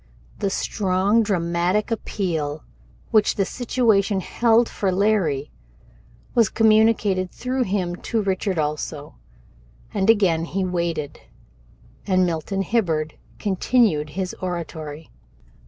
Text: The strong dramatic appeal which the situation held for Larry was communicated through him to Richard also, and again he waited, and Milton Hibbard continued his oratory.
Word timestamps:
The 0.39 0.49
strong 0.49 1.21
dramatic 1.21 1.91
appeal 1.91 2.63
which 3.11 3.35
the 3.35 3.45
situation 3.45 4.19
held 4.19 4.67
for 4.67 4.91
Larry 4.91 5.51
was 6.33 6.49
communicated 6.49 7.29
through 7.31 7.65
him 7.65 7.95
to 7.97 8.23
Richard 8.23 8.57
also, 8.57 9.19
and 9.93 10.09
again 10.09 10.45
he 10.45 10.65
waited, 10.65 11.19
and 12.07 12.25
Milton 12.25 12.63
Hibbard 12.63 13.13
continued 13.37 14.09
his 14.17 14.33
oratory. 14.41 15.11